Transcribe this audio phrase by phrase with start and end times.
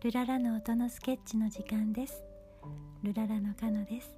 [0.00, 2.22] ルララの音のスケッチの時間です。
[3.02, 4.08] ルララのカノです。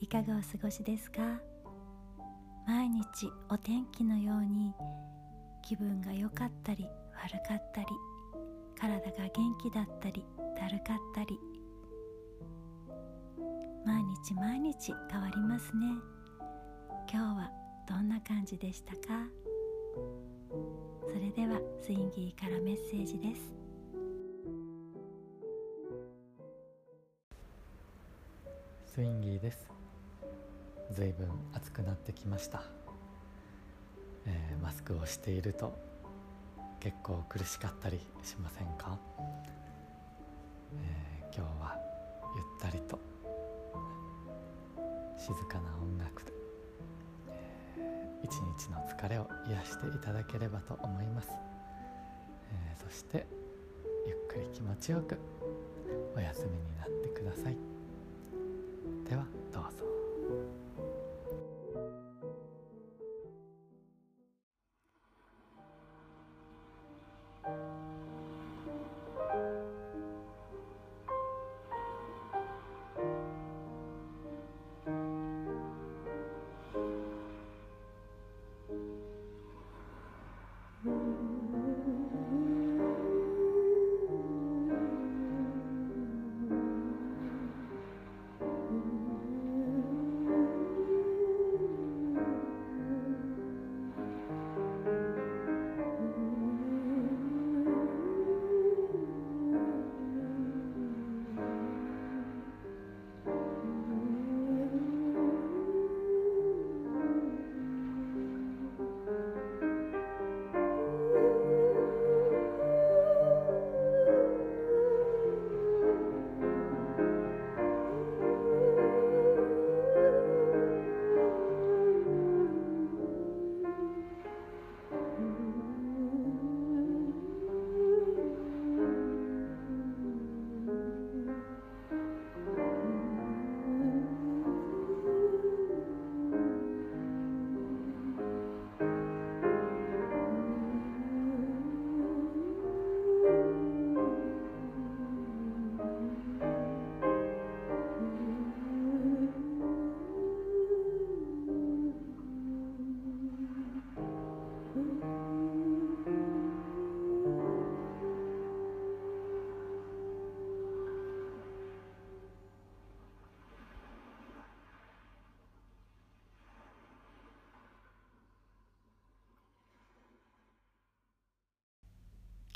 [0.00, 1.20] いかがお過ごしですか？
[2.66, 3.04] 毎日
[3.48, 4.74] お天気のように
[5.62, 7.86] 気分が良かったり悪かったり
[8.76, 9.30] 体が元
[9.62, 10.24] 気だったり
[10.58, 11.38] だるかったり。
[13.86, 15.86] 毎日毎日変わりますね。
[17.08, 17.52] 今日は
[17.88, 19.28] どんな感じでしたか？
[21.12, 23.54] それではスインギーからメッセージです。
[28.96, 29.68] スインギーです。
[30.90, 32.62] ずいぶん暑くなってきました、
[34.24, 35.76] えー、マスクをしていると
[36.80, 38.98] 結構苦しかったりしませんか、
[40.72, 41.78] えー、今日は
[42.36, 42.98] ゆったりと
[45.18, 46.32] 静かな音楽で、
[47.28, 51.28] えー、一日の疲れを癒していただければと思います、
[52.50, 53.26] えー、そして
[54.06, 55.18] ゆっくり気持ちよく
[56.16, 56.25] お休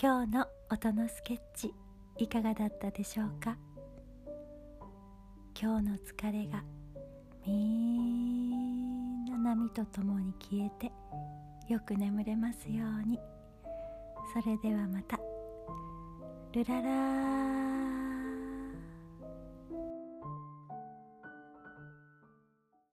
[0.02, 1.74] 今日の音のスケッチ
[2.16, 3.58] いかがだったでしょうか？
[5.60, 6.64] 今日の疲れが
[7.46, 10.90] みんな波とともに消えて
[11.68, 13.20] よく眠れますように。
[14.32, 15.20] それではまた。
[16.54, 17.69] ルララ